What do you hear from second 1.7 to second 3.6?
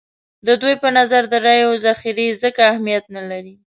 ذخیرې ځکه اهمیت نه لري.